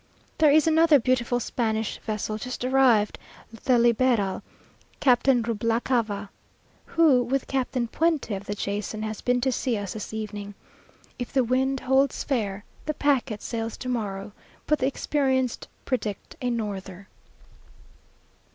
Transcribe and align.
There 0.39 0.49
is 0.51 0.65
another 0.65 0.97
beautiful 0.99 1.39
Spanish 1.39 1.99
vessel 1.99 2.39
just 2.39 2.65
arrived, 2.65 3.19
the 3.65 3.77
Liberal, 3.77 4.41
Captain 4.99 5.43
Rubalcava, 5.43 6.29
who, 6.85 7.21
with 7.21 7.45
Captain 7.45 7.87
Puente, 7.87 8.31
of 8.33 8.45
the 8.47 8.55
Jason, 8.55 9.03
has 9.03 9.21
been 9.21 9.39
to 9.41 9.51
see 9.51 9.77
us 9.77 9.93
this 9.93 10.11
evening. 10.11 10.55
If 11.19 11.31
the 11.31 11.43
wind 11.43 11.81
holds 11.81 12.23
fair, 12.23 12.65
the 12.87 12.95
packet 12.95 13.43
sails 13.43 13.77
to 13.77 13.89
morrow; 13.89 14.31
but 14.65 14.79
the 14.79 14.87
experienced 14.87 15.67
predict 15.85 16.35
a 16.41 16.49
norther. 16.49 17.07